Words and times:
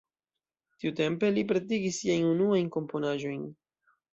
Tiutempe 0.83 1.29
li 1.35 1.43
pretigis 1.53 1.99
siajn 2.05 2.27
unuajn 2.33 2.73
komponaĵojn. 2.79 3.49